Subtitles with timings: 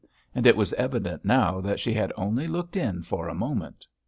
[0.33, 3.85] And it was evident now that she had only looked in for a moment.